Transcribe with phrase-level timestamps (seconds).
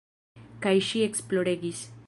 [0.63, 1.87] Kaj ŝi ekploregis.